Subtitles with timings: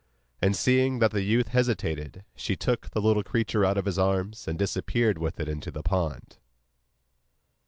[0.41, 4.47] And, seeing that the youth hesitated, she took the little creature out of his arms,
[4.47, 6.37] and disappeared with it into the pond.